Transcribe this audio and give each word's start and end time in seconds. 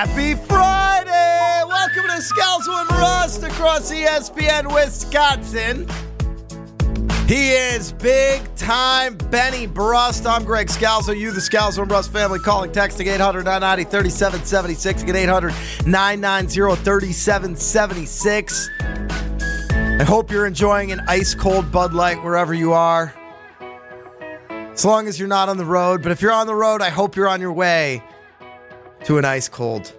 Happy 0.00 0.32
Friday! 0.34 1.62
Welcome 1.68 2.04
to 2.04 2.22
and 2.70 2.88
Brust 2.88 3.42
across 3.42 3.92
ESPN 3.92 4.72
Wisconsin. 4.74 5.86
He 7.28 7.50
is 7.50 7.92
big 7.92 8.42
time 8.56 9.18
Benny 9.30 9.66
Brust. 9.66 10.26
I'm 10.26 10.44
Greg 10.44 10.68
Scalzo. 10.68 11.14
You, 11.14 11.32
the 11.32 11.40
Scalzo 11.40 11.80
and 11.80 11.88
Brust 11.88 12.10
family, 12.14 12.38
calling, 12.38 12.70
texting 12.72 13.12
800 13.12 13.44
990 13.44 13.90
3776. 13.90 15.02
Again, 15.02 15.16
800 15.16 15.52
990 15.86 16.82
3776. 16.82 18.70
I 18.80 20.04
hope 20.04 20.30
you're 20.30 20.46
enjoying 20.46 20.92
an 20.92 21.02
ice 21.08 21.34
cold 21.34 21.70
Bud 21.70 21.92
Light 21.92 22.24
wherever 22.24 22.54
you 22.54 22.72
are. 22.72 23.14
As 24.48 24.82
long 24.82 25.08
as 25.08 25.18
you're 25.18 25.28
not 25.28 25.50
on 25.50 25.58
the 25.58 25.66
road. 25.66 26.02
But 26.02 26.10
if 26.10 26.22
you're 26.22 26.32
on 26.32 26.46
the 26.46 26.54
road, 26.54 26.80
I 26.80 26.88
hope 26.88 27.16
you're 27.16 27.28
on 27.28 27.42
your 27.42 27.52
way 27.52 28.02
to 29.10 29.18
an 29.18 29.24
ice 29.24 29.48
cold 29.48 29.92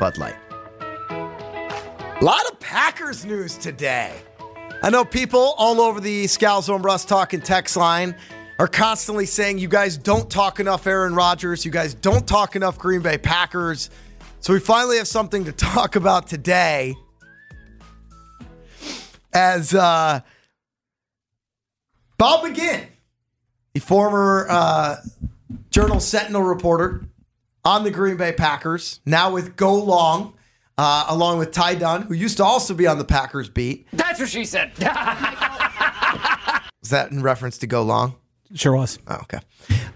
Bud 0.00 0.18
Light. 0.18 0.34
A 1.08 2.18
lot 2.20 2.44
of 2.50 2.58
Packers 2.58 3.24
news 3.24 3.56
today. 3.56 4.12
I 4.82 4.90
know 4.90 5.04
people 5.04 5.54
all 5.56 5.80
over 5.80 6.00
the 6.00 6.24
Scalzo 6.24 6.74
and 6.74 6.82
Brust 6.82 7.08
talking 7.08 7.40
text 7.40 7.76
line 7.76 8.16
are 8.58 8.66
constantly 8.66 9.24
saying 9.24 9.58
you 9.58 9.68
guys 9.68 9.96
don't 9.96 10.28
talk 10.28 10.58
enough 10.58 10.84
Aaron 10.88 11.14
Rodgers, 11.14 11.64
you 11.64 11.70
guys 11.70 11.94
don't 11.94 12.26
talk 12.26 12.56
enough 12.56 12.76
Green 12.76 13.02
Bay 13.02 13.18
Packers. 13.18 13.88
So 14.40 14.52
we 14.52 14.58
finally 14.58 14.96
have 14.96 15.06
something 15.06 15.44
to 15.44 15.52
talk 15.76 15.94
about 15.94 16.26
today. 16.26 16.96
As 19.32 19.74
uh, 19.74 20.22
Bob 22.18 22.44
McGinn, 22.44 22.86
the 23.74 23.80
former 23.80 24.48
uh, 24.50 24.96
Journal 25.70 26.00
Sentinel 26.00 26.42
reporter 26.42 27.04
on 27.64 27.84
the 27.84 27.90
Green 27.90 28.16
Bay 28.16 28.32
Packers, 28.32 29.00
now 29.04 29.30
with 29.30 29.56
Go 29.56 29.74
Long, 29.74 30.34
uh, 30.78 31.06
along 31.08 31.38
with 31.38 31.52
Ty 31.52 31.76
Dunne, 31.76 32.02
who 32.02 32.14
used 32.14 32.38
to 32.38 32.44
also 32.44 32.74
be 32.74 32.86
on 32.86 32.98
the 32.98 33.04
Packers 33.04 33.48
beat. 33.48 33.86
That's 33.92 34.18
what 34.20 34.28
she 34.28 34.44
said. 34.44 34.72
Was 36.80 36.90
that 36.90 37.10
in 37.10 37.22
reference 37.22 37.58
to 37.58 37.66
Go 37.66 37.82
Long? 37.82 38.14
Sure 38.54 38.74
was. 38.74 38.98
Oh, 39.06 39.18
okay. 39.22 39.38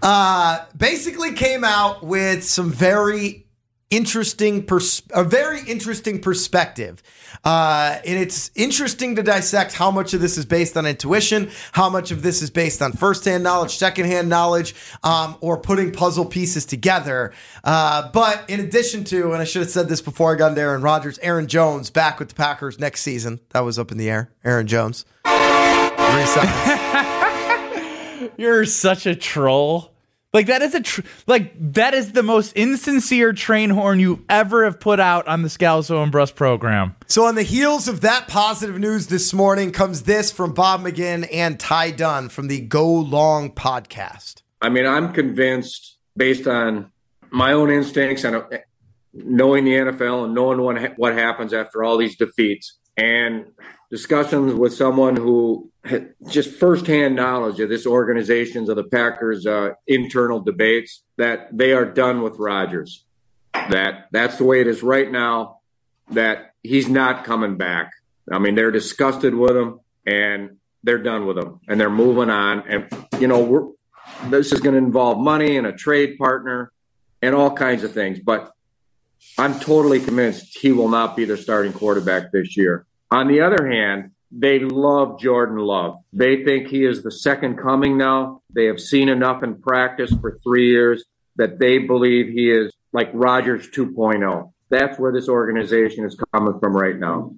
Uh, 0.01 0.63
basically 0.77 1.33
came 1.33 1.63
out 1.65 2.03
with 2.03 2.43
some 2.43 2.71
very 2.71 3.44
interesting, 3.89 4.65
pers- 4.65 5.03
a 5.11 5.23
very 5.23 5.61
interesting 5.61 6.19
perspective. 6.19 7.01
Uh, 7.43 7.99
and 8.05 8.17
it's 8.17 8.51
interesting 8.55 9.15
to 9.15 9.23
dissect 9.23 9.73
how 9.73 9.91
much 9.91 10.13
of 10.13 10.21
this 10.21 10.37
is 10.37 10.45
based 10.45 10.75
on 10.75 10.85
intuition, 10.85 11.51
how 11.73 11.89
much 11.89 12.11
of 12.11 12.21
this 12.21 12.41
is 12.41 12.49
based 12.49 12.81
on 12.81 12.93
firsthand 12.93 13.43
knowledge, 13.43 13.75
secondhand 13.75 14.29
knowledge, 14.29 14.75
um, 15.03 15.37
or 15.41 15.57
putting 15.57 15.91
puzzle 15.91 16.25
pieces 16.25 16.65
together. 16.65 17.33
Uh, 17.63 18.09
but 18.11 18.49
in 18.49 18.59
addition 18.59 19.03
to, 19.03 19.31
and 19.31 19.41
I 19.41 19.45
should 19.45 19.61
have 19.61 19.71
said 19.71 19.89
this 19.89 20.01
before 20.01 20.33
I 20.33 20.37
got 20.37 20.49
into 20.49 20.61
Aaron 20.61 20.81
Rodgers, 20.81 21.19
Aaron 21.19 21.47
Jones 21.47 21.89
back 21.89 22.19
with 22.19 22.29
the 22.29 22.35
Packers 22.35 22.79
next 22.79 23.01
season. 23.01 23.39
That 23.51 23.61
was 23.61 23.77
up 23.77 23.91
in 23.91 23.97
the 23.97 24.09
air. 24.09 24.31
Aaron 24.43 24.67
Jones. 24.67 25.05
You're 28.37 28.65
such 28.65 29.05
a 29.05 29.15
troll. 29.15 29.94
Like 30.35 30.47
that 30.47 30.61
is 30.61 30.75
a 30.75 30.81
tr- 30.81 30.99
like 31.27 31.53
that 31.73 31.93
is 31.93 32.11
the 32.11 32.21
most 32.21 32.51
insincere 32.57 33.31
train 33.31 33.69
horn 33.69 34.01
you 34.01 34.25
ever 34.27 34.65
have 34.65 34.81
put 34.81 34.99
out 34.99 35.25
on 35.29 35.43
the 35.43 35.47
Scalzo 35.47 36.03
and 36.03 36.11
Brust 36.11 36.35
program. 36.35 36.93
So, 37.07 37.23
on 37.23 37.35
the 37.35 37.43
heels 37.43 37.87
of 37.87 38.01
that 38.01 38.27
positive 38.27 38.77
news 38.77 39.07
this 39.07 39.33
morning 39.33 39.71
comes 39.71 40.01
this 40.01 40.33
from 40.33 40.53
Bob 40.53 40.81
McGinn 40.81 41.25
and 41.31 41.57
Ty 41.57 41.91
Dunne 41.91 42.27
from 42.27 42.47
the 42.47 42.59
Go 42.59 42.85
Long 42.85 43.49
podcast. 43.49 44.41
I 44.61 44.67
mean, 44.67 44.85
I'm 44.85 45.13
convinced 45.13 45.99
based 46.17 46.47
on 46.47 46.91
my 47.29 47.53
own 47.53 47.71
instincts 47.71 48.25
and 48.25 48.35
uh, 48.35 48.43
knowing 49.13 49.63
the 49.63 49.71
NFL 49.71 50.25
and 50.25 50.35
knowing 50.35 50.59
what, 50.59 50.97
what 50.97 51.13
happens 51.13 51.53
after 51.53 51.81
all 51.81 51.97
these 51.97 52.17
defeats 52.17 52.77
and 52.97 53.45
discussions 53.89 54.53
with 54.53 54.73
someone 54.73 55.15
who 55.15 55.71
had 55.83 56.13
just 56.27 56.51
firsthand 56.51 57.15
knowledge 57.15 57.59
of 57.59 57.69
this 57.69 57.85
organization's 57.85 58.69
of 58.69 58.75
the 58.75 58.83
Packers 58.83 59.45
uh, 59.45 59.71
internal 59.87 60.39
debates 60.39 61.03
that 61.17 61.55
they 61.55 61.73
are 61.73 61.85
done 61.85 62.21
with 62.21 62.37
Rodgers. 62.37 63.05
That 63.53 64.07
that's 64.11 64.37
the 64.37 64.43
way 64.43 64.61
it 64.61 64.67
is 64.67 64.83
right 64.83 65.09
now. 65.09 65.59
That 66.11 66.53
he's 66.61 66.87
not 66.87 67.23
coming 67.23 67.57
back. 67.57 67.91
I 68.31 68.39
mean, 68.39 68.55
they're 68.55 68.71
disgusted 68.71 69.33
with 69.33 69.55
him 69.55 69.79
and 70.05 70.57
they're 70.83 71.01
done 71.01 71.25
with 71.25 71.37
him 71.37 71.59
and 71.67 71.79
they're 71.79 71.89
moving 71.89 72.29
on. 72.29 72.63
And 72.67 72.87
you 73.19 73.27
know, 73.27 73.39
we're 73.43 73.67
this 74.25 74.51
is 74.51 74.59
going 74.59 74.73
to 74.73 74.77
involve 74.77 75.19
money 75.19 75.57
and 75.57 75.65
a 75.67 75.73
trade 75.73 76.17
partner 76.17 76.71
and 77.21 77.33
all 77.33 77.51
kinds 77.51 77.83
of 77.83 77.93
things. 77.93 78.19
But 78.19 78.51
I'm 79.37 79.59
totally 79.59 79.99
convinced 79.99 80.57
he 80.59 80.71
will 80.71 80.89
not 80.89 81.15
be 81.15 81.25
the 81.25 81.37
starting 81.37 81.73
quarterback 81.73 82.31
this 82.31 82.55
year. 82.55 82.85
On 83.11 83.27
the 83.27 83.41
other 83.41 83.67
hand, 83.67 84.11
they 84.31 84.59
love 84.59 85.19
Jordan 85.19 85.57
Love. 85.57 85.97
They 86.11 86.43
think 86.43 86.67
he 86.67 86.83
is 86.83 87.03
the 87.03 87.11
second 87.11 87.57
coming 87.57 87.97
now. 87.97 88.41
They 88.53 88.65
have 88.65 88.79
seen 88.79 89.09
enough 89.09 89.43
in 89.43 89.61
practice 89.61 90.13
for 90.19 90.37
three 90.43 90.69
years 90.69 91.05
that 91.37 91.59
they 91.59 91.77
believe 91.79 92.27
he 92.27 92.49
is 92.51 92.73
like 92.91 93.09
Rodgers 93.13 93.69
2.0. 93.69 94.51
That's 94.69 94.97
where 94.97 95.11
this 95.11 95.29
organization 95.29 96.05
is 96.05 96.17
coming 96.33 96.59
from 96.59 96.75
right 96.75 96.97
now. 96.97 97.35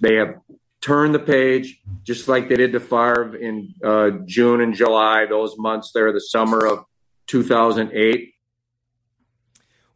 They 0.00 0.14
have 0.14 0.36
turned 0.80 1.14
the 1.14 1.18
page, 1.18 1.80
just 2.04 2.28
like 2.28 2.48
they 2.48 2.56
did 2.56 2.72
to 2.72 2.80
Favre 2.80 3.36
in 3.36 3.74
uh, 3.84 4.10
June 4.26 4.60
and 4.60 4.74
July, 4.74 5.26
those 5.26 5.56
months 5.58 5.90
there, 5.92 6.12
the 6.12 6.20
summer 6.20 6.64
of 6.64 6.84
2008. 7.26 8.32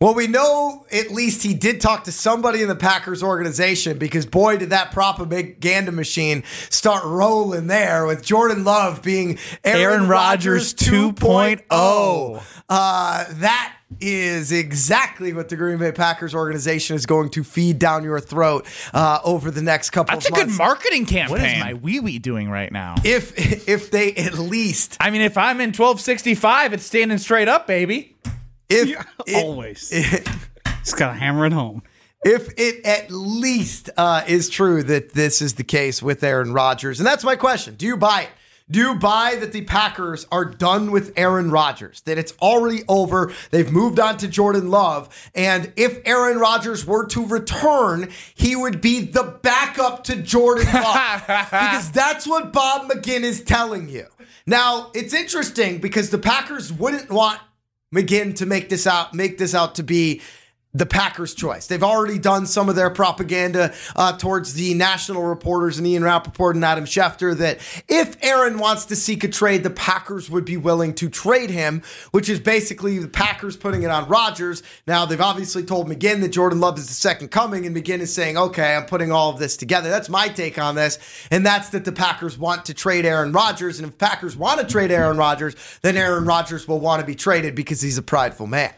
Well, 0.02 0.14
we 0.14 0.26
know 0.26 0.84
at 0.90 1.12
least 1.12 1.44
he 1.44 1.54
did 1.54 1.80
talk 1.80 2.02
to 2.04 2.12
somebody 2.12 2.60
in 2.60 2.66
the 2.66 2.74
Packers 2.74 3.22
organization 3.22 3.98
because 3.98 4.26
boy, 4.26 4.56
did 4.56 4.70
that 4.70 4.90
propaganda 4.90 5.92
machine 5.92 6.42
start 6.70 7.04
rolling 7.04 7.68
there 7.68 8.04
with 8.04 8.24
Jordan 8.24 8.64
Love 8.64 9.00
being 9.00 9.38
Aaron, 9.62 9.80
Aaron 9.80 10.08
Rodgers 10.08 10.74
2.0. 10.74 12.42
Uh, 12.68 13.24
that 13.34 13.76
is 14.00 14.50
exactly 14.50 15.32
what 15.32 15.48
the 15.48 15.56
Green 15.56 15.78
Bay 15.78 15.92
Packers 15.92 16.34
organization 16.34 16.96
is 16.96 17.06
going 17.06 17.30
to 17.30 17.44
feed 17.44 17.78
down 17.78 18.02
your 18.02 18.18
throat 18.18 18.66
uh, 18.92 19.20
over 19.22 19.52
the 19.52 19.62
next 19.62 19.90
couple 19.90 20.16
That's 20.16 20.26
a 20.26 20.32
of 20.32 20.36
months. 20.36 20.52
good 20.52 20.58
marketing 20.58 21.06
campaign. 21.06 21.30
What 21.30 21.48
is 21.48 21.60
my 21.60 21.74
wee 21.74 22.00
wee 22.00 22.18
doing 22.18 22.50
right 22.50 22.72
now? 22.72 22.96
if 23.04 23.68
if 23.68 23.92
they 23.92 24.14
at 24.14 24.34
least 24.36 24.96
I 24.98 25.10
mean, 25.10 25.20
if 25.22 25.38
I'm 25.38 25.60
in 25.60 25.68
1265, 25.68 26.72
it's 26.72 26.84
standing 26.84 27.18
straight 27.18 27.46
up, 27.46 27.68
baby. 27.68 28.16
If 28.72 29.06
it- 29.26 29.36
Always. 29.44 29.90
Just 30.80 30.96
gotta 30.96 31.14
hammer 31.18 31.46
it 31.46 31.52
home. 31.52 31.82
if 32.24 32.48
it 32.56 32.84
at 32.84 33.10
least 33.10 33.90
uh, 33.96 34.22
is 34.26 34.48
true 34.48 34.82
that 34.84 35.12
this 35.14 35.40
is 35.42 35.54
the 35.54 35.64
case 35.64 36.02
with 36.02 36.22
Aaron 36.24 36.52
Rodgers. 36.52 36.98
And 37.00 37.06
that's 37.06 37.24
my 37.24 37.36
question. 37.36 37.74
Do 37.76 37.86
you 37.86 37.96
buy 37.96 38.22
it? 38.22 38.28
Do 38.70 38.78
you 38.78 38.94
buy 38.94 39.36
that 39.40 39.52
the 39.52 39.62
Packers 39.62 40.24
are 40.32 40.44
done 40.46 40.92
with 40.92 41.12
Aaron 41.16 41.50
Rodgers? 41.50 42.00
That 42.02 42.16
it's 42.16 42.32
already 42.40 42.84
over? 42.88 43.32
They've 43.50 43.70
moved 43.70 44.00
on 44.00 44.16
to 44.18 44.28
Jordan 44.28 44.70
Love. 44.70 45.30
And 45.34 45.72
if 45.76 45.98
Aaron 46.06 46.38
Rodgers 46.38 46.86
were 46.86 47.04
to 47.08 47.26
return, 47.26 48.08
he 48.34 48.56
would 48.56 48.80
be 48.80 49.00
the 49.04 49.24
backup 49.42 50.04
to 50.04 50.16
Jordan 50.16 50.66
Love. 50.72 51.20
because 51.26 51.90
that's 51.90 52.26
what 52.26 52.52
Bob 52.52 52.88
McGinn 52.90 53.22
is 53.22 53.42
telling 53.42 53.88
you. 53.88 54.06
Now, 54.46 54.90
it's 54.94 55.12
interesting 55.12 55.78
because 55.78 56.08
the 56.10 56.18
Packers 56.18 56.72
wouldn't 56.72 57.10
want 57.10 57.40
McGinn 57.92 58.34
to 58.36 58.46
make 58.46 58.68
this 58.68 58.86
out 58.86 59.14
make 59.14 59.38
this 59.38 59.54
out 59.54 59.74
to 59.76 59.82
be 59.82 60.20
the 60.74 60.86
Packers' 60.86 61.34
choice. 61.34 61.66
They've 61.66 61.82
already 61.82 62.18
done 62.18 62.46
some 62.46 62.70
of 62.70 62.76
their 62.76 62.88
propaganda 62.88 63.74
uh, 63.94 64.16
towards 64.16 64.54
the 64.54 64.72
national 64.72 65.22
reporters 65.22 65.76
and 65.76 65.86
Ian 65.86 66.02
Rapoport 66.02 66.56
and 66.56 66.64
Adam 66.64 66.84
Schefter 66.84 67.36
that 67.36 67.58
if 67.88 68.16
Aaron 68.22 68.58
wants 68.58 68.86
to 68.86 68.96
seek 68.96 69.22
a 69.22 69.28
trade, 69.28 69.64
the 69.64 69.70
Packers 69.70 70.30
would 70.30 70.46
be 70.46 70.56
willing 70.56 70.94
to 70.94 71.10
trade 71.10 71.50
him, 71.50 71.82
which 72.12 72.30
is 72.30 72.40
basically 72.40 72.98
the 72.98 73.08
Packers 73.08 73.54
putting 73.56 73.82
it 73.82 73.90
on 73.90 74.08
Rodgers. 74.08 74.62
Now, 74.86 75.04
they've 75.04 75.20
obviously 75.20 75.62
told 75.62 75.88
McGinn 75.88 76.22
that 76.22 76.30
Jordan 76.30 76.60
Love 76.60 76.78
is 76.78 76.88
the 76.88 76.94
second 76.94 77.28
coming, 77.28 77.66
and 77.66 77.76
McGinn 77.76 78.00
is 78.00 78.12
saying, 78.14 78.38
okay, 78.38 78.74
I'm 78.74 78.86
putting 78.86 79.12
all 79.12 79.28
of 79.28 79.38
this 79.38 79.58
together. 79.58 79.90
That's 79.90 80.08
my 80.08 80.28
take 80.28 80.58
on 80.58 80.74
this, 80.74 80.98
and 81.30 81.44
that's 81.44 81.68
that 81.70 81.84
the 81.84 81.92
Packers 81.92 82.38
want 82.38 82.64
to 82.66 82.74
trade 82.74 83.04
Aaron 83.04 83.32
Rodgers, 83.32 83.78
and 83.78 83.88
if 83.88 83.98
Packers 83.98 84.38
want 84.38 84.60
to 84.60 84.66
trade 84.66 84.90
Aaron 84.90 85.18
Rodgers, 85.18 85.54
then 85.82 85.98
Aaron 85.98 86.24
Rodgers 86.24 86.66
will 86.66 86.80
want 86.80 87.00
to 87.00 87.06
be 87.06 87.14
traded 87.14 87.54
because 87.54 87.82
he's 87.82 87.98
a 87.98 88.02
prideful 88.02 88.46
man. 88.46 88.72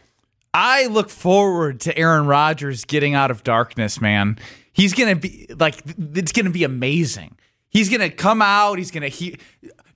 I 0.55 0.87
look 0.87 1.09
forward 1.09 1.81
to 1.81 1.97
Aaron 1.97 2.27
Rodgers 2.27 2.85
getting 2.85 3.13
out 3.13 3.29
of 3.29 3.43
darkness, 3.43 3.99
man. 3.99 4.39
He's 4.71 4.93
gonna 4.93 5.17
be 5.17 5.47
like, 5.59 5.83
it's 5.97 6.31
gonna 6.31 6.49
be 6.49 6.63
amazing. 6.63 7.35
He's 7.69 7.89
gonna 7.89 8.09
come 8.09 8.41
out. 8.41 8.77
He's 8.77 8.89
gonna 8.89 9.09
he 9.09 9.37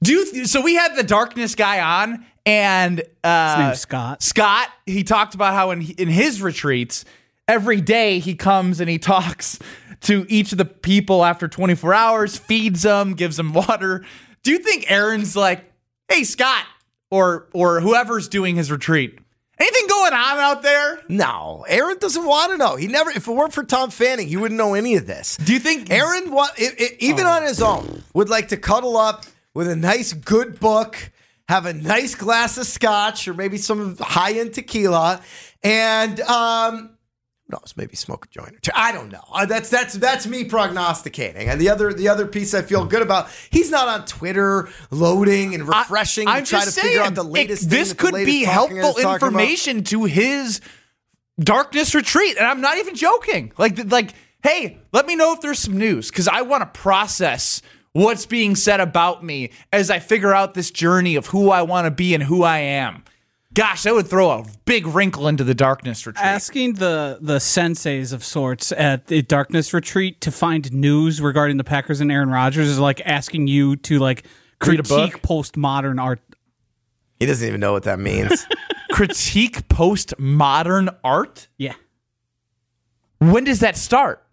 do. 0.04 0.28
You, 0.34 0.46
so 0.46 0.60
we 0.60 0.76
had 0.76 0.98
the 0.98 1.04
darkness 1.04 1.56
guy 1.56 2.04
on, 2.04 2.26
and 2.46 3.02
uh, 3.24 3.72
Scott. 3.74 4.22
Scott. 4.22 4.68
He 4.86 5.06
talked 5.06 5.34
about 5.34 5.54
how 5.54 5.72
in 5.72 5.82
in 5.98 6.10
his 6.10 6.42
retreats 6.42 7.06
every 7.48 7.80
day 7.80 8.20
he 8.20 8.36
comes 8.36 8.82
and 8.82 8.90
he 8.90 9.00
talks 9.00 9.60
to 10.02 10.26
each 10.28 10.52
of 10.52 10.58
the 10.58 10.66
people 10.66 11.24
after 11.24 11.48
24 11.48 11.94
hours, 11.94 12.38
feeds 12.38 12.82
them, 12.82 13.14
gives 13.14 13.38
them 13.38 13.54
water. 13.54 14.04
Do 14.44 14.52
you 14.52 14.60
think 14.60 14.92
Aaron's 14.92 15.38
like, 15.38 15.72
hey 16.10 16.26
Scott, 16.26 16.66
or 17.10 17.48
or 17.54 17.80
whoever's 17.80 18.28
doing 18.28 18.58
his 18.58 18.70
retreat? 18.70 19.20
Anything 19.60 19.88
going 19.88 20.14
on 20.14 20.38
out 20.40 20.62
there? 20.62 21.02
No, 21.10 21.66
Aaron 21.68 21.98
doesn't 21.98 22.26
want 22.26 22.52
to 22.54 22.58
know. 22.58 22.78
He 22.78 22.88
never. 22.88 23.10
If 23.10 23.28
it 23.28 23.32
weren't 23.32 23.54
for 23.54 23.64
Tom 23.64 23.90
Fanning, 23.90 24.28
he 24.28 24.38
wouldn't 24.38 24.58
know 24.58 24.74
any 24.74 24.96
of 24.96 25.06
this. 25.06 25.36
Do 25.38 25.52
you 25.54 25.60
think 25.60 25.92
Aaron, 25.92 26.32
wa- 26.32 26.48
it, 26.58 26.80
it, 26.80 26.96
even 27.00 27.26
on 27.26 27.44
his 27.44 27.62
own, 27.62 28.04
would 28.14 28.30
like 28.30 28.48
to 28.50 28.58
cuddle 28.58 28.96
up 28.96 29.26
with 29.54 29.68
a 29.68 29.76
nice, 29.76 30.14
good 30.14 30.60
book, 30.62 31.12
have 31.50 31.66
a 31.66 31.74
nice 31.74 32.16
glass 32.16 32.58
of 32.58 32.68
scotch 32.68 33.28
or 33.28 33.34
maybe 33.34 33.58
some 33.58 33.98
high 33.98 34.34
end 34.40 34.54
tequila, 34.54 35.22
and 35.62 36.22
um, 36.22 36.92
knows, 37.50 37.74
maybe 37.76 37.96
smoke 37.96 38.26
a 38.26 38.30
joint 38.30 38.56
or 38.56 38.60
two. 38.60 38.72
I 38.76 38.92
don't 38.92 39.12
know. 39.12 39.24
Uh, 39.34 39.46
that's 39.46 39.70
that's 39.70 39.94
that's 39.96 40.28
me 40.28 40.44
prognosticating. 40.44 41.50
And 41.50 41.60
the 41.60 41.70
other 41.70 41.92
the 41.94 42.08
other 42.08 42.26
piece 42.28 42.54
I 42.54 42.62
feel 42.62 42.86
good 42.86 43.02
about, 43.02 43.30
he's 43.50 43.72
not 43.72 43.88
on 43.88 44.06
Twitter 44.06 44.70
loading 44.92 45.54
and 45.56 45.68
refreshing 45.68 46.28
I, 46.28 46.38
and 46.40 46.48
trying 46.48 46.62
to 46.62 46.66
just 46.68 46.80
figure 46.80 46.98
saying, 47.00 47.08
out 47.08 47.16
the 47.16 47.24
latest. 47.24 47.64
it- 47.64 47.70
thing 47.70 47.80
this 47.80 47.94
could 47.94 48.14
be 48.14 48.44
helpful 48.44 48.78
talking 48.94 49.04
about. 49.04 49.14
information 49.16 49.84
to 49.86 50.06
his 50.06 50.62
darkness 51.40 51.96
retreat, 51.96 52.38
and 52.38 52.46
I'm 52.46 52.62
not 52.62 52.78
even 52.78 52.96
joking. 52.96 53.52
Like, 53.58 53.92
like, 53.92 54.12
hey, 54.44 54.78
let 54.92 55.06
me 55.06 55.16
know 55.16 55.34
if 55.34 55.42
there's 55.42 55.60
some 55.60 55.78
news 55.78 56.10
because 56.10 56.28
I 56.28 56.42
want 56.42 56.62
to 56.62 56.80
process 56.80 57.62
what's 57.94 58.26
being 58.26 58.56
said 58.56 58.80
about 58.80 59.24
me 59.24 59.52
as 59.74 59.90
I 59.90 60.00
figure 60.00 60.34
out 60.34 60.54
this 60.54 60.70
journey 60.70 61.16
of 61.16 61.28
who 61.28 61.50
I 61.50 61.64
want 61.64 61.86
to 61.86 61.92
be 61.92 62.14
and 62.14 62.22
who 62.24 62.44
I 62.44 62.60
am. 62.60 63.04
Gosh, 63.56 63.84
that 63.84 63.94
would 63.96 64.08
throw 64.08 64.30
a 64.30 64.46
big 64.66 64.86
wrinkle 64.86 65.28
into 65.28 65.44
the 65.44 65.56
darkness 65.56 66.06
retreat. 66.06 66.24
Asking 66.24 66.74
the 66.76 67.18
the 67.20 67.38
senseis 67.38 68.14
of 68.14 68.24
sorts 68.24 68.72
at 68.72 69.08
the 69.08 69.22
Darkness 69.24 69.74
Retreat 69.74 70.22
to 70.22 70.32
find 70.32 70.72
news 70.72 71.20
regarding 71.20 71.58
the 71.58 71.64
Packers 71.64 72.00
and 72.00 72.12
Aaron 72.12 72.30
Rodgers 72.30 72.68
is 72.70 72.78
like 72.80 73.02
asking 73.06 73.48
you 73.48 73.76
to 73.78 73.98
like 74.00 74.26
Read 74.66 74.80
a 74.80 74.84
book? 74.84 75.12
critique 75.12 75.22
postmodern 75.24 76.00
art. 76.00 76.22
He 77.20 77.26
doesn't 77.26 77.46
even 77.48 77.60
know 77.60 77.72
what 77.74 77.84
that 77.84 78.00
means. 78.00 78.46
Critique 78.92 79.68
postmodern 79.68 80.96
art. 81.04 81.48
Yeah. 81.58 81.74
When 83.20 83.44
does 83.44 83.60
that 83.62 83.76
start? 83.78 84.26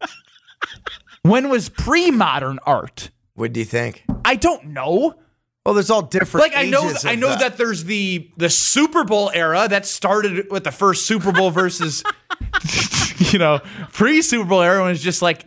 when 1.23 1.49
was 1.49 1.69
pre-modern 1.69 2.59
art? 2.67 3.11
what 3.35 3.53
do 3.53 3.61
you 3.61 3.67
think? 3.67 4.05
I 4.25 4.35
don't 4.37 4.67
know. 4.69 5.15
Well, 5.67 5.75
there's 5.75 5.91
all 5.91 6.03
different. 6.03 6.47
like 6.47 6.57
I 6.57 6.67
know 6.71 6.93
I 7.03 7.17
know 7.17 7.37
that. 7.37 7.57
there's 7.57 7.83
the 7.83 8.31
the 8.37 8.49
Super 8.49 9.03
Bowl 9.03 9.33
era 9.35 9.67
that 9.69 9.85
started 9.85 10.49
with 10.49 10.63
the 10.63 10.71
first 10.71 11.07
Super 11.07 11.33
Bowl 11.33 11.51
versus 11.51 12.05
you 13.33 13.41
know 13.41 13.59
pre 13.93 14.23
Super 14.23 14.45
Bowl 14.45 14.63
era 14.63 14.83
when 14.83 14.93
it's 14.93 15.03
just 15.03 15.23
like 15.23 15.45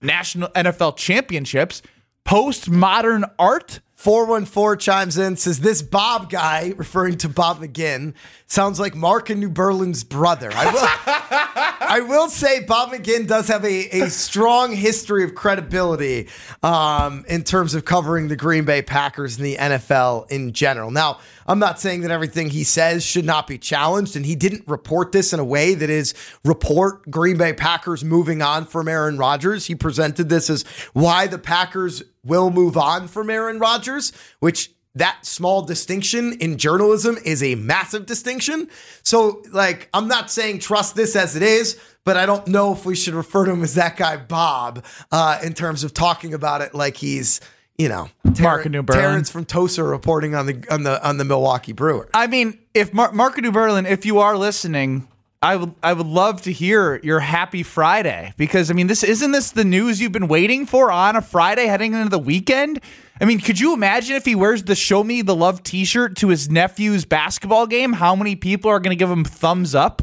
national 0.00 0.50
NFL 0.50 0.96
championships. 0.96 1.82
Postmodern 2.24 3.28
art. 3.40 3.80
414 4.00 4.78
chimes 4.78 5.18
in, 5.18 5.36
says 5.36 5.60
this 5.60 5.82
Bob 5.82 6.30
guy, 6.30 6.72
referring 6.78 7.18
to 7.18 7.28
Bob 7.28 7.58
McGinn, 7.58 8.14
sounds 8.46 8.80
like 8.80 8.94
Mark 8.94 9.28
and 9.28 9.38
New 9.38 9.50
Berlin's 9.50 10.04
brother. 10.04 10.50
I 10.54 10.72
will, 10.72 10.80
I 11.86 12.00
will 12.00 12.30
say 12.30 12.64
Bob 12.64 12.92
McGinn 12.92 13.28
does 13.28 13.48
have 13.48 13.62
a, 13.62 13.90
a 13.90 14.08
strong 14.08 14.72
history 14.72 15.22
of 15.22 15.34
credibility 15.34 16.28
um, 16.62 17.26
in 17.28 17.44
terms 17.44 17.74
of 17.74 17.84
covering 17.84 18.28
the 18.28 18.36
Green 18.36 18.64
Bay 18.64 18.80
Packers 18.80 19.36
and 19.36 19.44
the 19.44 19.56
NFL 19.56 20.30
in 20.30 20.54
general. 20.54 20.90
Now, 20.90 21.18
I'm 21.46 21.58
not 21.58 21.78
saying 21.78 22.00
that 22.00 22.10
everything 22.10 22.48
he 22.48 22.64
says 22.64 23.04
should 23.04 23.26
not 23.26 23.46
be 23.46 23.58
challenged, 23.58 24.16
and 24.16 24.24
he 24.24 24.34
didn't 24.34 24.66
report 24.66 25.12
this 25.12 25.34
in 25.34 25.40
a 25.40 25.44
way 25.44 25.74
that 25.74 25.90
is 25.90 26.14
report 26.42 27.10
Green 27.10 27.36
Bay 27.36 27.52
Packers 27.52 28.02
moving 28.02 28.40
on 28.40 28.64
from 28.64 28.88
Aaron 28.88 29.18
Rodgers. 29.18 29.66
He 29.66 29.74
presented 29.74 30.30
this 30.30 30.48
as 30.48 30.62
why 30.94 31.26
the 31.26 31.38
Packers 31.38 32.02
will 32.24 32.50
move 32.50 32.76
on 32.76 33.08
from 33.08 33.30
Aaron 33.30 33.58
Rodgers, 33.58 34.12
which 34.40 34.70
that 34.94 35.24
small 35.24 35.62
distinction 35.62 36.32
in 36.40 36.58
journalism 36.58 37.16
is 37.24 37.42
a 37.42 37.54
massive 37.54 38.06
distinction. 38.06 38.68
So, 39.02 39.42
like, 39.52 39.88
I'm 39.94 40.08
not 40.08 40.30
saying 40.30 40.58
trust 40.58 40.96
this 40.96 41.14
as 41.14 41.36
it 41.36 41.42
is, 41.42 41.78
but 42.04 42.16
I 42.16 42.26
don't 42.26 42.46
know 42.48 42.72
if 42.72 42.84
we 42.84 42.96
should 42.96 43.14
refer 43.14 43.44
to 43.44 43.52
him 43.52 43.62
as 43.62 43.74
that 43.74 43.96
guy 43.96 44.16
Bob 44.16 44.84
uh, 45.12 45.38
in 45.44 45.54
terms 45.54 45.84
of 45.84 45.94
talking 45.94 46.34
about 46.34 46.60
it 46.60 46.74
like 46.74 46.96
he's, 46.96 47.40
you 47.78 47.88
know, 47.88 48.08
Mark 48.40 48.68
New 48.68 48.82
Terrence 48.82 49.30
from 49.30 49.44
Tosa 49.44 49.84
reporting 49.84 50.34
on 50.34 50.46
the 50.46 50.64
on 50.70 50.82
the 50.82 51.06
on 51.06 51.18
the 51.18 51.24
Milwaukee 51.24 51.72
Brewers. 51.72 52.10
I 52.12 52.26
mean, 52.26 52.58
if 52.74 52.92
Mar- 52.92 53.12
Mark 53.12 53.40
New 53.40 53.52
Berlin, 53.52 53.86
if 53.86 54.04
you 54.04 54.18
are 54.18 54.36
listening, 54.36 55.08
I 55.42 55.56
would 55.56 55.74
I 55.82 55.94
would 55.94 56.06
love 56.06 56.42
to 56.42 56.52
hear 56.52 57.00
your 57.02 57.20
happy 57.20 57.62
Friday 57.62 58.34
because 58.36 58.70
I 58.70 58.74
mean, 58.74 58.88
this 58.88 59.02
isn't 59.02 59.32
this 59.32 59.52
the 59.52 59.64
news 59.64 60.00
you've 60.00 60.12
been 60.12 60.28
waiting 60.28 60.66
for 60.66 60.92
on 60.92 61.16
a 61.16 61.22
Friday 61.22 61.66
heading 61.66 61.94
into 61.94 62.10
the 62.10 62.18
weekend. 62.18 62.80
I 63.22 63.24
mean, 63.24 63.40
could 63.40 63.58
you 63.58 63.72
imagine 63.72 64.16
if 64.16 64.26
he 64.26 64.34
wears 64.34 64.64
the 64.64 64.74
"Show 64.74 65.02
Me 65.02 65.22
the 65.22 65.34
Love" 65.34 65.62
T-shirt 65.62 66.16
to 66.16 66.28
his 66.28 66.50
nephew's 66.50 67.06
basketball 67.06 67.66
game? 67.66 67.94
How 67.94 68.14
many 68.14 68.36
people 68.36 68.70
are 68.70 68.80
going 68.80 68.96
to 68.96 68.98
give 68.98 69.10
him 69.10 69.24
thumbs 69.24 69.74
up? 69.74 70.02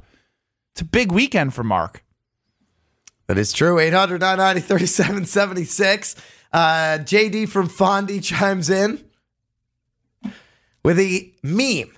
It's 0.72 0.82
a 0.82 0.86
big 0.86 1.12
weekend 1.12 1.54
for 1.54 1.64
Mark. 1.64 2.04
That 3.28 3.38
is 3.38 3.54
true. 3.54 3.78
800 3.78 4.20
990 4.20 4.62
3776. 4.68 6.16
Uh, 6.52 6.58
JD 7.02 7.50
from 7.50 7.70
Fondy 7.70 8.24
chimes 8.24 8.72
in 8.72 9.04
with 10.84 10.98
a 10.98 11.32
meme 11.44 11.92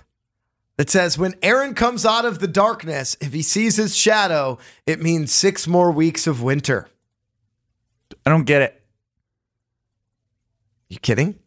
that 0.80 0.88
says 0.88 1.18
when 1.18 1.34
Aaron 1.42 1.74
comes 1.74 2.06
out 2.06 2.24
of 2.24 2.38
the 2.38 2.48
darkness, 2.48 3.14
if 3.20 3.34
he 3.34 3.42
sees 3.42 3.76
his 3.76 3.94
shadow, 3.94 4.56
it 4.86 5.02
means 5.02 5.30
six 5.30 5.66
more 5.66 5.92
weeks 5.92 6.26
of 6.26 6.42
winter. 6.42 6.88
I 8.24 8.30
don't 8.30 8.44
get 8.44 8.62
it. 8.62 8.82
You 10.88 10.98
kidding? 10.98 11.38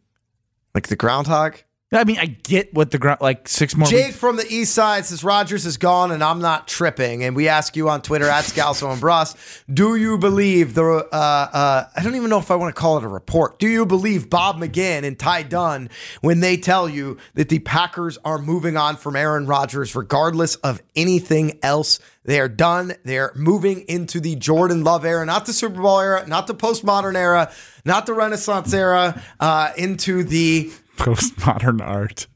Like 0.72 0.86
the 0.86 0.94
groundhog? 0.94 1.56
I 1.94 2.04
mean, 2.04 2.18
I 2.18 2.26
get 2.26 2.72
what 2.74 2.90
the 2.90 2.98
ground 2.98 3.20
like 3.20 3.48
six 3.48 3.76
more. 3.76 3.86
Jake 3.88 4.06
weeks. 4.06 4.16
from 4.16 4.36
the 4.36 4.46
east 4.48 4.74
side 4.74 5.06
says 5.06 5.22
Rodgers 5.22 5.66
is 5.66 5.76
gone 5.76 6.10
and 6.10 6.22
I'm 6.22 6.40
not 6.40 6.66
tripping. 6.66 7.24
And 7.24 7.36
we 7.36 7.48
ask 7.48 7.76
you 7.76 7.88
on 7.88 8.02
Twitter 8.02 8.26
at 8.26 8.44
Scalzo 8.44 8.90
and 8.90 9.00
Brust, 9.00 9.36
do 9.72 9.96
you 9.96 10.18
believe 10.18 10.74
the, 10.74 10.84
uh, 10.84 11.14
uh, 11.14 11.84
I 11.94 12.02
don't 12.02 12.14
even 12.14 12.30
know 12.30 12.38
if 12.38 12.50
I 12.50 12.56
want 12.56 12.74
to 12.74 12.80
call 12.80 12.98
it 12.98 13.04
a 13.04 13.08
report. 13.08 13.58
Do 13.58 13.68
you 13.68 13.86
believe 13.86 14.28
Bob 14.28 14.56
McGinn 14.56 15.04
and 15.04 15.18
Ty 15.18 15.44
Dunne 15.44 15.88
when 16.20 16.40
they 16.40 16.56
tell 16.56 16.88
you 16.88 17.18
that 17.34 17.48
the 17.48 17.60
Packers 17.60 18.18
are 18.24 18.38
moving 18.38 18.76
on 18.76 18.96
from 18.96 19.16
Aaron 19.16 19.46
Rodgers 19.46 19.94
regardless 19.94 20.56
of 20.56 20.82
anything 20.96 21.58
else? 21.62 22.00
They 22.24 22.40
are 22.40 22.48
done. 22.48 22.94
They're 23.04 23.32
moving 23.34 23.80
into 23.82 24.18
the 24.18 24.34
Jordan 24.36 24.82
Love 24.82 25.04
era, 25.04 25.26
not 25.26 25.44
the 25.44 25.52
Super 25.52 25.82
Bowl 25.82 26.00
era, 26.00 26.26
not 26.26 26.46
the 26.46 26.54
postmodern 26.54 27.16
era, 27.16 27.52
not 27.84 28.06
the 28.06 28.14
Renaissance 28.14 28.72
era, 28.72 29.22
uh, 29.40 29.72
into 29.76 30.24
the 30.24 30.72
postmodern 30.96 31.80
art. 31.80 32.26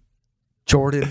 Jordan 0.66 1.10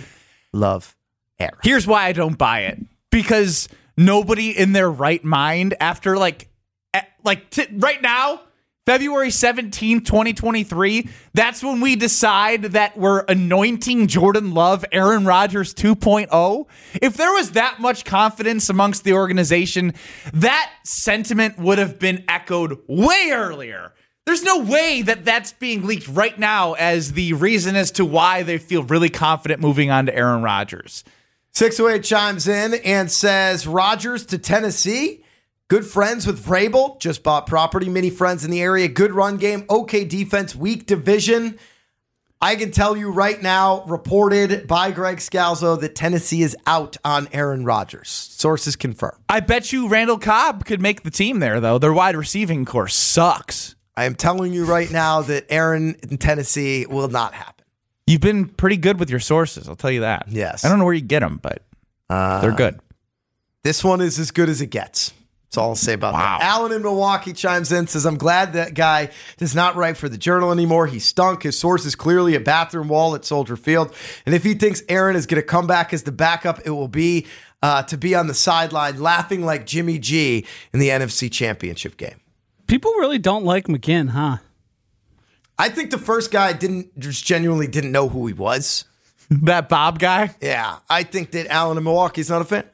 Love 0.54 0.96
era. 1.40 1.58
Here's 1.64 1.88
why 1.88 2.06
I 2.06 2.14
don't 2.14 2.38
buy 2.38 2.62
it. 2.62 2.80
Because 3.10 3.68
nobody 3.98 4.58
in 4.58 4.74
their 4.74 4.90
right 4.90 5.24
mind 5.24 5.74
after 5.80 6.18
like 6.18 6.50
eh, 6.94 7.02
like 7.24 7.50
t- 7.50 7.68
right 7.74 8.02
now, 8.02 8.42
February 8.86 9.28
17th, 9.28 10.06
2023, 10.06 11.10
that's 11.34 11.62
when 11.62 11.82
we 11.82 11.98
decide 11.98 12.62
that 12.64 12.98
we're 12.98 13.20
anointing 13.28 14.08
Jordan 14.08 14.54
Love, 14.54 14.86
Aaron 14.94 15.26
Rodgers 15.26 15.74
2.0. 15.74 16.68
If 17.02 17.18
there 17.18 17.34
was 17.34 17.52
that 17.52 17.82
much 17.82 18.06
confidence 18.06 18.70
amongst 18.70 19.04
the 19.04 19.12
organization, 19.12 19.94
that 20.34 20.72
sentiment 20.86 21.58
would 21.58 21.80
have 21.80 22.00
been 22.00 22.24
echoed 22.30 22.80
way 22.88 23.32
earlier. 23.34 23.92
There's 24.28 24.44
no 24.44 24.60
way 24.60 25.04
that 25.04 25.24
that's 25.24 25.54
being 25.54 25.86
leaked 25.88 26.10
right 26.10 26.38
now 26.38 26.74
as 26.74 27.14
the 27.14 27.32
reason 27.32 27.78
as 27.78 27.92
to 27.92 28.04
why 28.04 28.44
they 28.44 28.58
feel 28.58 28.84
really 28.84 29.08
confident 29.08 29.62
moving 29.62 29.90
on 29.90 30.08
to 30.08 30.14
Aaron 30.14 30.44
Rodgers. 30.44 31.06
608 31.54 32.04
chimes 32.04 32.46
in 32.46 32.74
and 32.74 33.10
says 33.10 33.66
Rodgers 33.66 34.26
to 34.26 34.38
Tennessee. 34.38 35.24
Good 35.70 35.86
friends 35.86 36.28
with 36.28 36.46
Vrabel. 36.46 37.00
Just 37.00 37.24
bought 37.24 37.48
property. 37.48 37.88
Many 37.88 38.10
friends 38.10 38.44
in 38.44 38.52
the 38.52 38.62
area. 38.62 38.90
Good 38.90 39.14
run 39.14 39.38
game. 39.38 39.64
Okay 39.70 40.04
defense. 40.04 40.54
Weak 40.54 40.86
division. 40.86 41.58
I 42.42 42.58
can 42.58 42.72
tell 42.72 42.98
you 42.98 43.10
right 43.12 43.42
now, 43.42 43.86
reported 43.86 44.68
by 44.68 44.92
Greg 44.92 45.20
Scalzo, 45.20 45.80
that 45.80 45.96
Tennessee 45.96 46.42
is 46.42 46.54
out 46.68 46.98
on 47.06 47.30
Aaron 47.32 47.64
Rodgers. 47.64 48.10
Sources 48.10 48.76
confirm. 48.76 49.18
I 49.30 49.40
bet 49.40 49.72
you 49.72 49.88
Randall 49.88 50.20
Cobb 50.20 50.66
could 50.66 50.82
make 50.82 51.04
the 51.04 51.12
team 51.12 51.40
there, 51.40 51.62
though. 51.62 51.78
Their 51.78 51.94
wide 51.94 52.18
receiving 52.18 52.66
core 52.66 52.90
sucks. 52.90 53.77
I 53.98 54.06
am 54.06 54.16
telling 54.16 54.54
you 54.54 54.64
right 54.66 54.90
now 54.90 55.22
that 55.24 55.46
Aaron 55.50 55.96
in 56.10 56.18
Tennessee 56.20 56.86
will 56.86 57.10
not 57.10 57.34
happen. 57.34 57.66
You've 58.06 58.22
been 58.22 58.46
pretty 58.48 58.78
good 58.78 59.00
with 59.00 59.10
your 59.10 59.20
sources, 59.20 59.68
I'll 59.68 59.76
tell 59.76 59.92
you 59.92 60.02
that. 60.02 60.28
Yes. 60.30 60.64
I 60.64 60.70
don't 60.70 60.80
know 60.80 60.86
where 60.86 60.94
you 60.94 61.02
get 61.02 61.20
them, 61.20 61.40
but 61.42 61.64
they're 62.10 62.54
good. 62.56 62.80
This 63.64 63.84
one 63.84 64.00
is 64.00 64.18
as 64.20 64.32
good 64.32 64.48
as 64.48 64.62
it 64.62 64.68
gets. 64.68 65.12
That's 65.46 65.58
all 65.58 65.70
I'll 65.70 65.76
say 65.76 65.94
about 65.94 66.14
Wow. 66.14 66.38
that. 66.40 66.46
Alan 66.46 66.72
in 66.74 66.82
Milwaukee 66.84 67.34
chimes 67.34 67.72
in, 67.72 67.88
says, 67.88 68.06
I'm 68.06 68.18
glad 68.18 68.54
that 68.54 68.74
guy 68.76 69.10
does 69.38 69.56
not 69.56 69.76
write 69.76 69.98
for 69.98 70.08
the 70.10 70.18
journal 70.18 70.52
anymore. 70.52 70.88
He 70.88 71.00
stunk. 71.00 71.44
His 71.44 71.58
source 71.58 71.86
is 71.86 71.96
clearly 71.96 72.36
a 72.36 72.40
bathroom 72.40 72.90
wall 72.90 73.16
at 73.16 73.26
Soldier 73.26 73.56
Field. 73.58 73.94
And 74.26 74.36
if 74.36 74.44
he 74.44 74.54
thinks 74.54 74.84
Aaron 74.90 75.16
is 75.16 75.26
going 75.26 75.42
to 75.42 75.48
come 75.48 75.66
back 75.66 75.94
as 75.94 76.04
the 76.04 76.12
backup, 76.12 76.60
it 76.66 76.72
will 76.72 76.90
be 76.90 77.26
uh, 77.64 77.84
to 77.84 77.98
be 77.98 78.14
on 78.14 78.28
the 78.28 78.34
sideline 78.34 79.02
laughing 79.02 79.44
like 79.44 79.66
Jimmy 79.66 80.00
G 80.00 80.46
in 80.74 80.80
the 80.80 80.90
NFC 80.90 81.32
Championship 81.32 81.98
game. 81.98 82.20
People 82.68 82.92
really 82.94 83.18
don't 83.18 83.46
like 83.46 83.68
McGinn, 83.68 84.10
huh? 84.10 84.38
I 85.58 85.70
think 85.70 85.90
the 85.90 85.98
first 85.98 86.32
guy 86.32 86.54
didn't 86.54 86.98
just 87.00 87.26
genuinely 87.26 87.68
didn't 87.68 87.92
know 87.92 88.10
who 88.10 88.28
he 88.28 88.34
was. 88.34 88.86
that 89.30 89.70
Bob 89.70 90.00
guy. 90.00 90.36
Yeah, 90.42 90.78
I 90.90 91.04
think 91.04 91.32
that 91.32 91.48
Allen 91.48 91.78
in 91.78 91.84
Milwaukee's 91.84 92.30
not 92.30 92.42
a 92.42 92.46
fan. 92.46 92.66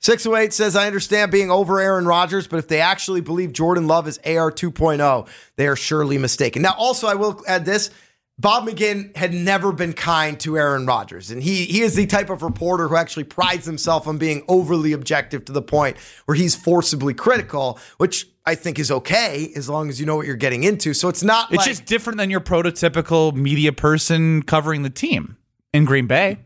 608 0.00 0.52
says, 0.52 0.76
I 0.76 0.86
understand 0.86 1.32
being 1.32 1.50
over 1.50 1.80
Aaron 1.80 2.06
Rodgers, 2.06 2.46
but 2.46 2.58
if 2.58 2.68
they 2.68 2.80
actually 2.80 3.20
believe 3.20 3.52
Jordan 3.52 3.86
Love 3.86 4.06
is 4.06 4.18
AR 4.18 4.52
2.0, 4.52 5.28
they 5.56 5.66
are 5.66 5.76
surely 5.76 6.18
mistaken. 6.18 6.62
Now, 6.62 6.74
also, 6.78 7.06
I 7.06 7.14
will 7.14 7.42
add 7.48 7.64
this. 7.64 7.90
Bob 8.38 8.68
McGinn 8.68 9.16
had 9.16 9.32
never 9.32 9.72
been 9.72 9.94
kind 9.94 10.38
to 10.40 10.58
Aaron 10.58 10.84
Rodgers, 10.84 11.30
and 11.30 11.42
he 11.42 11.64
he 11.64 11.80
is 11.80 11.94
the 11.94 12.04
type 12.04 12.28
of 12.28 12.42
reporter 12.42 12.86
who 12.86 12.96
actually 12.96 13.24
prides 13.24 13.64
himself 13.64 14.06
on 14.06 14.18
being 14.18 14.44
overly 14.46 14.92
objective 14.92 15.46
to 15.46 15.52
the 15.52 15.62
point 15.62 15.96
where 16.26 16.34
he's 16.34 16.54
forcibly 16.54 17.14
critical, 17.14 17.78
which 17.96 18.28
I 18.46 18.54
think 18.54 18.78
is 18.78 18.90
okay 18.92 19.50
as 19.56 19.68
long 19.68 19.88
as 19.88 19.98
you 19.98 20.06
know 20.06 20.14
what 20.16 20.26
you're 20.26 20.36
getting 20.36 20.62
into. 20.62 20.94
So 20.94 21.08
it's 21.08 21.22
not 21.24 21.48
It's 21.50 21.58
like, 21.58 21.66
just 21.66 21.84
different 21.84 22.18
than 22.18 22.30
your 22.30 22.40
prototypical 22.40 23.34
media 23.34 23.72
person 23.72 24.42
covering 24.42 24.82
the 24.82 24.90
team 24.90 25.36
in 25.72 25.84
Green 25.84 26.06
Bay, 26.06 26.38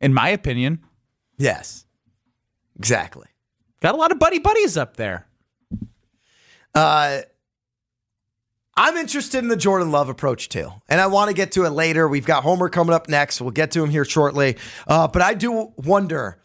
in 0.00 0.12
my 0.12 0.28
opinion. 0.28 0.80
yes, 1.38 1.86
exactly. 2.76 3.26
Got 3.80 3.94
a 3.94 3.98
lot 3.98 4.12
of 4.12 4.18
buddy 4.18 4.38
buddies 4.38 4.76
up 4.76 4.96
there. 4.96 5.26
Uh, 6.74 7.22
I'm 8.76 8.96
interested 8.96 9.38
in 9.38 9.48
the 9.48 9.56
Jordan 9.56 9.90
Love 9.90 10.08
approach 10.08 10.48
too, 10.48 10.70
and 10.88 11.00
I 11.00 11.06
want 11.08 11.28
to 11.28 11.34
get 11.34 11.52
to 11.52 11.64
it 11.64 11.70
later. 11.70 12.08
We've 12.08 12.24
got 12.24 12.42
Homer 12.42 12.68
coming 12.68 12.94
up 12.94 13.08
next. 13.08 13.40
We'll 13.40 13.50
get 13.50 13.70
to 13.72 13.82
him 13.82 13.90
here 13.90 14.04
shortly. 14.04 14.56
Uh, 14.86 15.08
but 15.08 15.20
I 15.20 15.34
do 15.34 15.72
wonder, 15.76 16.40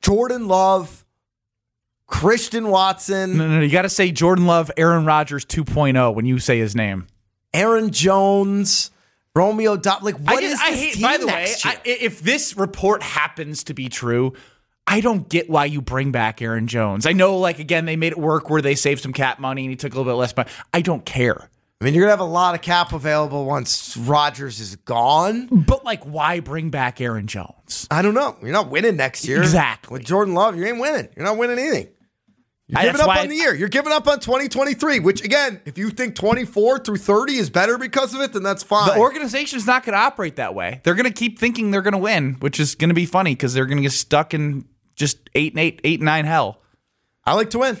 Jordan 0.00 0.48
Love, 0.48 1.04
Christian 2.20 2.68
Watson, 2.68 3.36
No, 3.38 3.48
no, 3.48 3.56
no, 3.56 3.60
you 3.62 3.70
got 3.70 3.82
to 3.82 3.88
say 3.88 4.10
Jordan 4.12 4.46
Love, 4.46 4.70
Aaron 4.76 5.06
Rodgers 5.06 5.44
2.0 5.46 6.14
when 6.14 6.26
you 6.26 6.38
say 6.38 6.58
his 6.58 6.76
name. 6.76 7.06
Aaron 7.54 7.90
Jones, 7.90 8.90
Romeo 9.34 9.76
Doubs. 9.76 10.04
Like, 10.04 10.18
what 10.18 10.42
I, 10.42 10.46
is 10.46 10.50
just- 10.52 10.62
I 10.62 10.70
hate. 10.72 10.92
team 10.94 11.02
By 11.02 11.16
the 11.16 11.26
way, 11.26 11.54
I, 11.64 11.78
if 11.84 12.20
this 12.20 12.56
report 12.56 13.02
happens 13.02 13.64
to 13.64 13.74
be 13.74 13.88
true, 13.88 14.34
I 14.86 15.00
don't 15.00 15.28
get 15.28 15.48
why 15.48 15.64
you 15.64 15.80
bring 15.80 16.12
back 16.12 16.42
Aaron 16.42 16.66
Jones. 16.66 17.06
I 17.06 17.12
know, 17.12 17.38
like 17.38 17.58
again, 17.58 17.86
they 17.86 17.96
made 17.96 18.12
it 18.12 18.18
work 18.18 18.50
where 18.50 18.60
they 18.60 18.74
saved 18.74 19.02
some 19.02 19.12
cap 19.12 19.38
money 19.38 19.62
and 19.62 19.70
he 19.70 19.76
took 19.76 19.94
a 19.94 19.96
little 19.96 20.10
bit 20.12 20.16
less 20.16 20.36
money. 20.36 20.50
I 20.74 20.82
don't 20.82 21.04
care. 21.06 21.48
I 21.80 21.84
mean, 21.86 21.94
you're 21.94 22.02
gonna 22.02 22.10
have 22.12 22.20
a 22.20 22.24
lot 22.24 22.54
of 22.54 22.60
cap 22.60 22.92
available 22.92 23.46
once 23.46 23.96
Rodgers 23.96 24.60
is 24.60 24.76
gone. 24.76 25.46
But 25.46 25.84
like, 25.84 26.02
why 26.04 26.40
bring 26.40 26.68
back 26.68 27.00
Aaron 27.00 27.26
Jones? 27.26 27.86
I 27.90 28.02
don't 28.02 28.12
know. 28.12 28.36
You're 28.42 28.52
not 28.52 28.68
winning 28.68 28.96
next 28.96 29.24
year. 29.26 29.40
Exactly. 29.40 29.94
With 29.94 30.04
Jordan 30.04 30.34
Love, 30.34 30.56
you 30.58 30.66
ain't 30.66 30.78
winning. 30.80 31.08
You're 31.16 31.24
not 31.24 31.38
winning 31.38 31.58
anything. 31.58 31.88
You're 32.70 32.82
giving 32.82 32.98
that's 32.98 33.08
up 33.08 33.16
on 33.16 33.28
the 33.28 33.34
year. 33.34 33.54
You're 33.54 33.68
giving 33.68 33.92
up 33.92 34.06
on 34.06 34.20
2023, 34.20 35.00
which 35.00 35.24
again, 35.24 35.60
if 35.64 35.76
you 35.76 35.90
think 35.90 36.14
24 36.14 36.78
through 36.80 36.98
30 36.98 37.34
is 37.34 37.50
better 37.50 37.76
because 37.76 38.14
of 38.14 38.20
it, 38.20 38.32
then 38.32 38.44
that's 38.44 38.62
fine. 38.62 38.94
The 38.94 39.00
organization's 39.00 39.66
not 39.66 39.84
going 39.84 39.94
to 39.94 39.98
operate 39.98 40.36
that 40.36 40.54
way. 40.54 40.80
They're 40.84 40.94
going 40.94 41.06
to 41.06 41.12
keep 41.12 41.38
thinking 41.38 41.72
they're 41.72 41.82
going 41.82 41.92
to 41.92 41.98
win, 41.98 42.34
which 42.34 42.60
is 42.60 42.76
going 42.76 42.90
to 42.90 42.94
be 42.94 43.06
funny 43.06 43.34
because 43.34 43.54
they're 43.54 43.66
going 43.66 43.78
to 43.78 43.82
get 43.82 43.92
stuck 43.92 44.34
in 44.34 44.66
just 44.94 45.18
eight 45.34 45.52
and 45.52 45.60
eight, 45.60 45.80
eight 45.82 45.98
and 45.98 46.04
nine 46.04 46.26
hell. 46.26 46.60
I 47.24 47.34
like 47.34 47.50
to 47.50 47.58
win. 47.58 47.78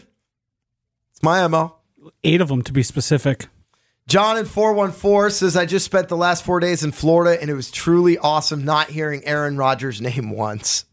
It's 1.12 1.22
my 1.22 1.46
MO. 1.46 1.76
Eight 2.24 2.40
of 2.40 2.48
them 2.48 2.62
to 2.62 2.72
be 2.72 2.82
specific. 2.82 3.46
John 4.08 4.36
in 4.38 4.44
414 4.44 5.30
says, 5.30 5.56
I 5.56 5.66
just 5.66 5.84
spent 5.84 6.08
the 6.08 6.16
last 6.16 6.44
four 6.44 6.58
days 6.58 6.82
in 6.82 6.90
Florida 6.90 7.40
and 7.40 7.48
it 7.48 7.54
was 7.54 7.70
truly 7.70 8.18
awesome 8.18 8.64
not 8.64 8.90
hearing 8.90 9.24
Aaron 9.24 9.56
Rodgers' 9.56 10.00
name 10.00 10.30
once. 10.30 10.84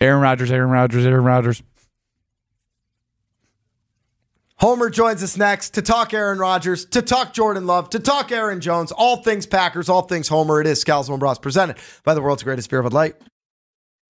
Aaron 0.00 0.20
Rodgers, 0.20 0.50
Aaron 0.50 0.70
Rodgers, 0.70 1.06
Aaron 1.06 1.24
Rodgers. 1.24 1.62
Homer 4.58 4.88
joins 4.88 5.22
us 5.22 5.36
next 5.36 5.70
to 5.70 5.82
talk 5.82 6.14
Aaron 6.14 6.38
Rodgers, 6.38 6.86
to 6.86 7.02
talk 7.02 7.34
Jordan 7.34 7.66
Love, 7.66 7.90
to 7.90 8.00
talk 8.00 8.32
Aaron 8.32 8.60
Jones, 8.60 8.90
all 8.90 9.18
things 9.18 9.46
Packers, 9.46 9.90
all 9.90 10.02
things 10.02 10.28
Homer. 10.28 10.62
It 10.62 10.66
is 10.66 10.82
Scalzo 10.82 11.10
and 11.10 11.20
Brust 11.20 11.42
presented 11.42 11.76
by 12.04 12.14
the 12.14 12.22
world's 12.22 12.42
greatest 12.42 12.70
beer, 12.70 12.82
Bud 12.82 12.94
Light. 12.94 13.16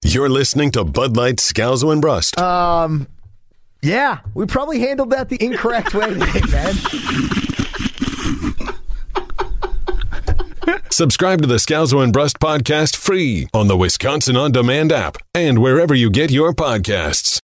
You're 0.05 0.29
listening 0.29 0.71
to 0.73 0.85
Bud 0.85 1.17
Light 1.17 1.37
Scalzo 1.37 1.93
and 1.93 2.01
Brust. 2.01 2.39
Um, 2.39 3.09
yeah, 3.83 4.21
we 4.35 4.47
probably 4.47 4.79
handled 4.79 5.11
that 5.11 5.29
the 5.29 5.43
incorrect 5.45 5.95
way 5.95 6.15
today, 6.15 6.41
man. 6.53 6.75
Subscribe 10.91 11.43
to 11.43 11.47
the 11.47 11.57
Scalzo 11.57 12.03
and 12.03 12.13
Brust 12.13 12.39
podcast 12.39 12.97
free 12.97 13.49
on 13.53 13.69
the 13.69 13.77
Wisconsin 13.77 14.37
On 14.37 14.53
Demand 14.53 14.93
app 14.93 15.19
and 15.35 15.59
wherever 15.59 15.95
you 15.95 16.11
get 16.11 16.31
your 16.31 16.53
podcasts. 16.53 17.41